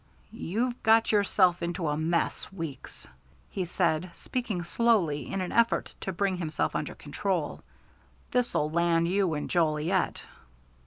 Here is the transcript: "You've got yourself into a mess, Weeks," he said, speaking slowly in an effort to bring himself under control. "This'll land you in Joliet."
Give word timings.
"You've 0.33 0.81
got 0.81 1.11
yourself 1.11 1.61
into 1.61 1.87
a 1.87 1.95
mess, 1.95 2.51
Weeks," 2.51 3.07
he 3.51 3.65
said, 3.65 4.09
speaking 4.15 4.63
slowly 4.63 5.31
in 5.31 5.41
an 5.41 5.51
effort 5.51 5.93
to 6.01 6.11
bring 6.11 6.37
himself 6.37 6.75
under 6.75 6.95
control. 6.95 7.61
"This'll 8.31 8.71
land 8.71 9.07
you 9.07 9.35
in 9.35 9.47
Joliet." 9.47 10.23